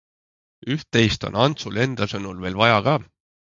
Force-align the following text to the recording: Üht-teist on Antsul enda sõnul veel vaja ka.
Üht-teist 0.75 1.27
on 1.29 1.37
Antsul 1.43 1.79
enda 1.85 2.09
sõnul 2.15 2.43
veel 2.47 2.61
vaja 2.65 2.83
ka. 2.91 2.99